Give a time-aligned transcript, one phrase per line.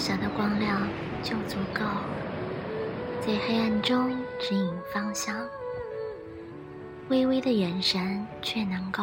[0.00, 0.88] 小的光亮
[1.22, 1.84] 就足够，
[3.20, 5.36] 在黑暗中指引方向。
[7.10, 9.02] 微微的眼神却能够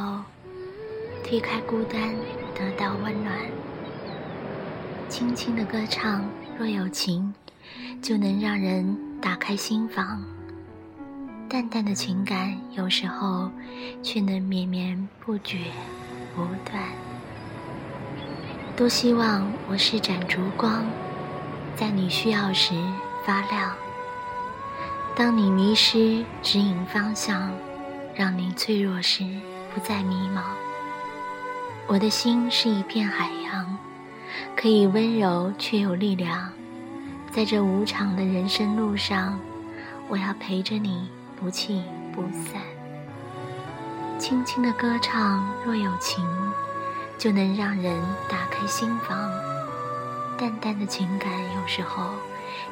[1.23, 2.15] 推开孤单，
[2.55, 3.37] 得到温暖。
[5.07, 6.25] 轻轻的歌唱，
[6.57, 7.31] 若有情，
[8.01, 10.23] 就能让人打开心房。
[11.47, 13.51] 淡淡的情感，有时候
[14.01, 15.59] 却能绵绵不绝，
[16.35, 16.83] 不断。
[18.77, 20.85] 多希望我是盏烛光，
[21.75, 22.75] 在你需要时
[23.25, 23.73] 发亮。
[25.15, 27.51] 当你迷失，指引方向，
[28.13, 29.23] 让你脆弱时
[29.73, 30.43] 不再迷茫。
[31.87, 33.75] 我的心是一片海洋，
[34.55, 36.47] 可以温柔却有力量。
[37.31, 39.39] 在这无常的人生路上，
[40.07, 41.09] 我要陪着你。
[41.39, 41.83] 不弃
[42.15, 42.61] 不散，
[44.17, 46.27] 轻轻的歌唱，若有情，
[47.17, 49.31] 就能让人打开心房。
[50.37, 52.11] 淡淡的情感，有时候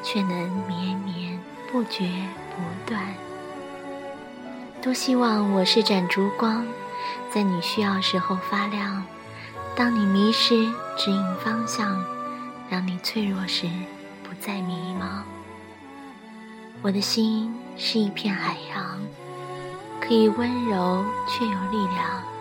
[0.04, 1.40] 却能绵绵
[1.72, 2.06] 不绝
[2.56, 3.02] 不断。
[4.82, 6.64] 多希望我是盏烛光，
[7.34, 9.04] 在你需要时候发亮。
[9.76, 12.06] 当你迷失，指引方向，
[12.70, 13.68] 让你脆弱时
[14.23, 15.23] 不再迷茫。
[16.84, 19.00] 我的心是一片海洋，
[20.00, 22.34] 可以温柔却有力量。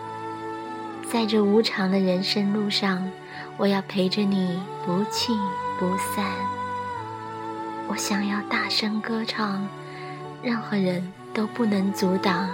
[1.11, 3.09] 在这无常的人生路上，
[3.57, 5.33] 我要陪着你不弃
[5.79, 6.25] 不散。
[7.87, 9.67] 我想要大声歌唱，
[10.41, 12.49] 任何人都不能阻挡。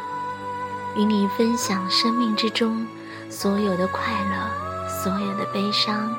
[0.95, 2.85] 与你分享生命之中
[3.29, 6.15] 所有的快乐，所有的悲伤。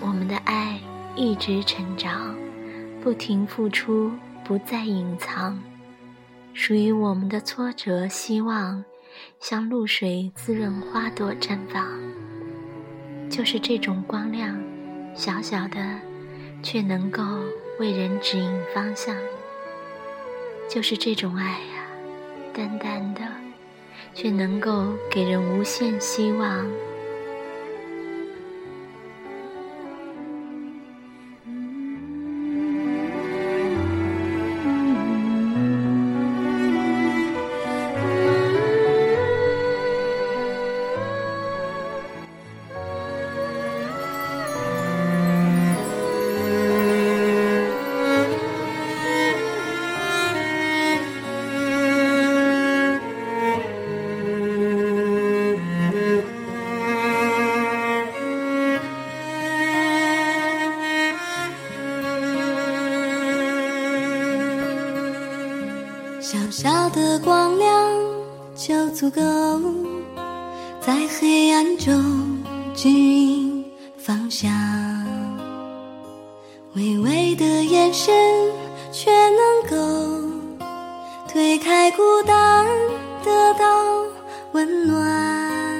[0.00, 0.78] 我们的爱
[1.14, 2.34] 一直成长，
[3.02, 4.10] 不停付出。
[4.48, 5.60] 不再隐藏，
[6.54, 8.84] 属于我们的挫折、希望，
[9.40, 11.86] 像露水滋润花朵绽放。
[13.28, 14.56] 就是这种光亮，
[15.14, 16.00] 小小的，
[16.62, 17.22] 却能够
[17.78, 19.16] 为人指引方向。
[20.68, 21.86] 就是这种爱呀，
[22.52, 23.20] 淡淡的，
[24.14, 26.66] 却能够给人无限希望。
[66.58, 67.92] 小的光亮
[68.54, 69.20] 就足够，
[70.80, 72.42] 在黑暗中
[72.74, 73.62] 指引
[73.98, 74.50] 方向。
[76.74, 78.10] 微微的眼神
[78.90, 79.76] 却能够
[81.28, 82.64] 推开孤单，
[83.22, 83.66] 得到
[84.52, 85.78] 温暖。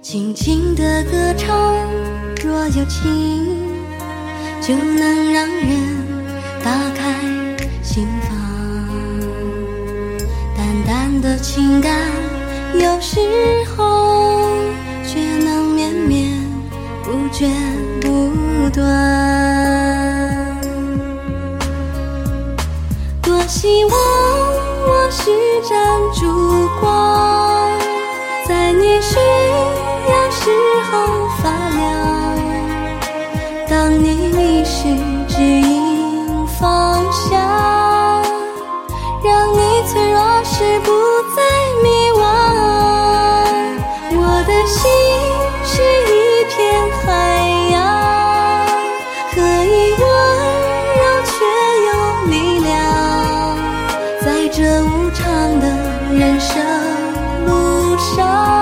[0.00, 1.76] 轻轻的歌唱，
[2.42, 3.54] 若有情，
[4.62, 6.06] 就能让人
[6.64, 7.01] 打开
[11.20, 11.92] 的情感，
[12.74, 13.20] 有时
[13.76, 14.48] 候
[15.04, 16.32] 却能绵绵
[17.04, 17.50] 不绝
[18.00, 18.82] 不断。
[23.20, 23.92] 多希望
[24.86, 25.30] 我是
[25.68, 25.76] 盏
[26.14, 27.41] 烛光，
[56.22, 56.54] 人生
[57.46, 58.61] 路上。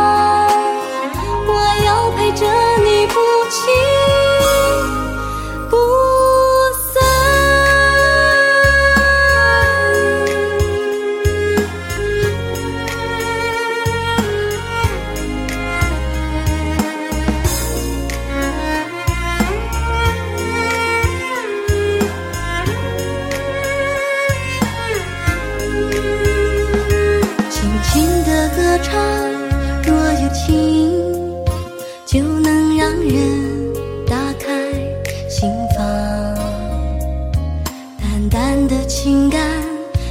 [38.21, 39.41] 简单的情感，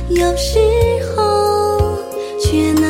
[0.10, 0.58] 有时
[1.16, 1.96] 候
[2.42, 2.89] 却难。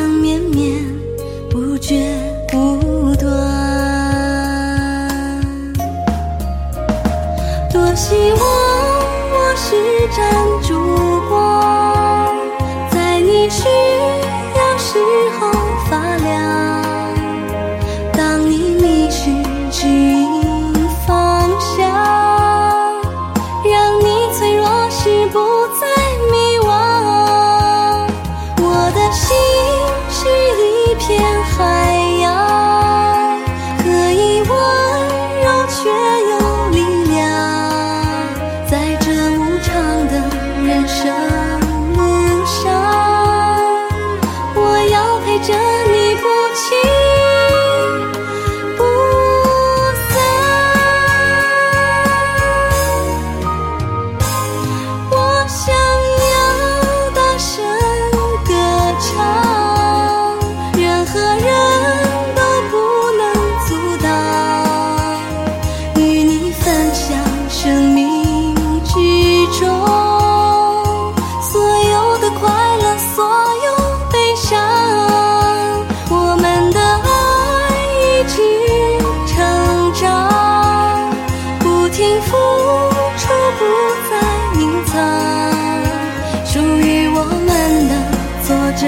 [88.80, 88.86] 着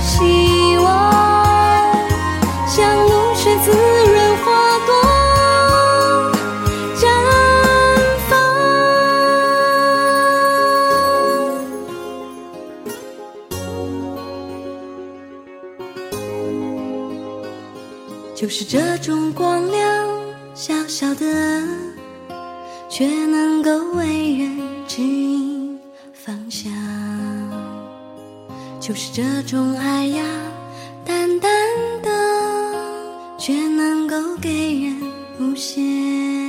[0.00, 1.12] 希望，
[2.68, 4.46] 像露水滋润花
[4.86, 4.94] 朵，
[6.94, 7.02] 绽
[8.28, 8.30] 放。
[18.36, 20.08] 就是这种光亮，
[20.54, 21.26] 小小的，
[22.88, 24.56] 却能够为人
[24.86, 25.57] 指引
[28.88, 30.24] 就是这种爱呀，
[31.04, 31.52] 淡淡
[32.00, 32.08] 的，
[33.38, 34.98] 却能够给人
[35.38, 36.47] 无限。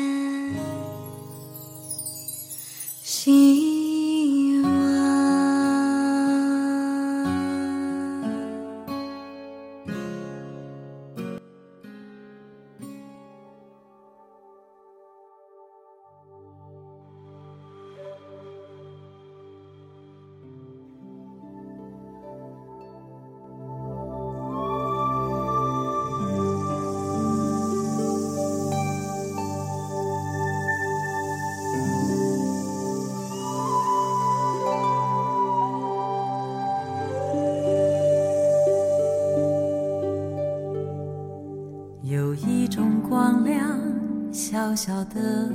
[42.11, 43.61] 有一种光亮，
[44.31, 45.47] 小小的，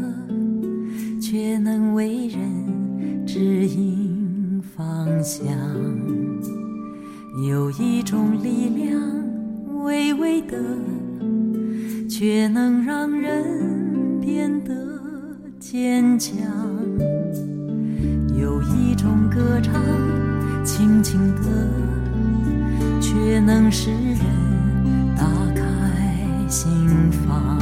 [1.20, 5.48] 却能为人指引方向；
[7.48, 9.02] 有一种力量，
[9.82, 10.56] 微微的，
[12.08, 14.72] 却能让人变得
[15.58, 16.36] 坚强；
[18.38, 19.74] 有一种歌唱，
[20.64, 21.42] 轻轻的，
[23.00, 24.43] 却能使人
[26.54, 27.58] 心房。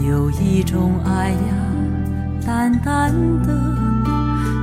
[0.00, 1.36] 有一种爱呀，
[2.46, 3.54] 淡淡的，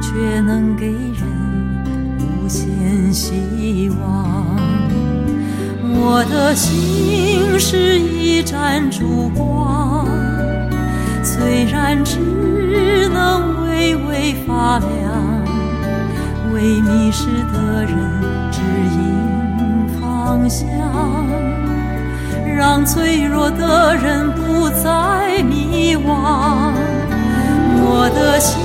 [0.02, 1.22] 却能给人
[2.18, 4.58] 无限希望。
[5.84, 10.08] 我的心是一盏烛光，
[11.24, 12.18] 虽然只
[13.10, 14.90] 能微微发亮，
[16.52, 17.92] 为迷失的人
[18.52, 18.60] 指
[18.98, 20.66] 引方向，
[22.56, 26.72] 让脆弱的人不再迷惘。
[27.88, 28.56] 我的心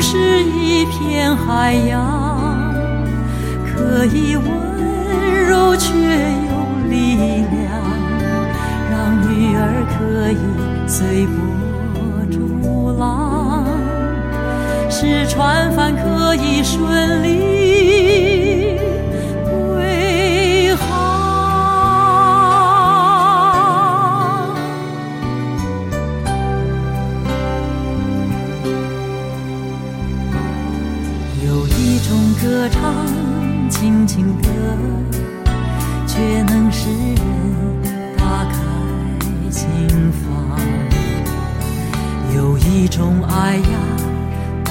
[0.00, 2.72] 是一片海洋，
[3.66, 4.46] 可以温
[5.48, 6.52] 柔却有
[6.88, 7.68] 力量，
[8.90, 8.94] 让
[9.28, 9.58] 鱼儿
[9.90, 10.38] 可以
[10.86, 11.36] 随波
[12.30, 13.64] 逐浪，
[14.88, 17.59] 使船帆可以顺利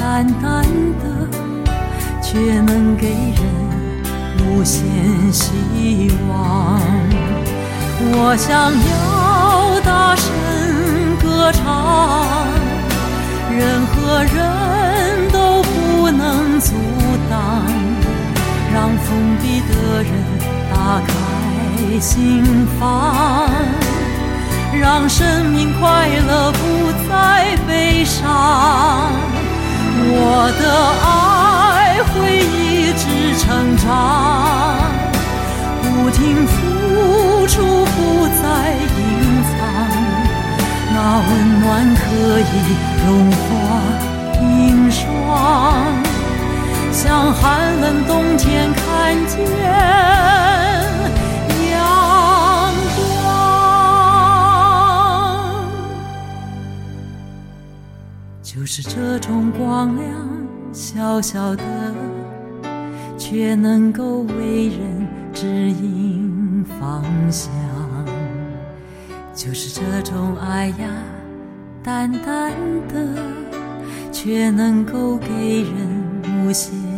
[0.09, 0.63] 淡淡
[0.97, 1.03] 的，
[2.19, 3.43] 却能给人
[4.39, 4.81] 无限
[5.31, 6.81] 希望。
[8.01, 10.25] 我想要大声
[11.21, 11.61] 歌唱，
[13.55, 16.73] 任何人都不能阻
[17.29, 17.63] 挡，
[18.73, 20.11] 让封闭的人
[20.73, 22.43] 打开心
[22.79, 23.47] 房，
[24.73, 26.57] 让生命快乐不
[27.07, 28.25] 再悲伤
[30.01, 30.63] 我的
[31.06, 33.03] 爱会一直
[33.38, 33.88] 成长，
[35.82, 36.56] 不停付
[37.48, 37.98] 出，不
[38.39, 38.44] 再
[38.98, 39.00] 隐
[39.44, 39.51] 藏。
[40.91, 41.29] 那温
[41.62, 42.00] 暖可
[42.39, 42.44] 以
[43.06, 43.39] 融化
[44.34, 44.39] 冰
[44.89, 45.00] 霜，
[46.91, 47.41] 像寒
[47.82, 48.82] 冷冬天看
[49.27, 49.38] 见。
[58.59, 60.27] 就是这种光亮，
[60.73, 61.63] 小小的，
[63.17, 67.01] 却能够为人指引方
[67.31, 67.49] 向。
[69.33, 70.91] 就是这种爱呀，
[71.81, 72.51] 淡淡
[72.89, 73.23] 的，
[74.11, 76.88] 却能够给人无限。